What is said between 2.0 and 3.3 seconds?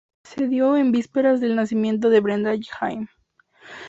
de Brenda Jaime.